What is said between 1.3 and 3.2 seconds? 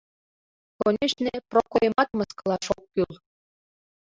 Прокойымат мыскылаш ок кӱл.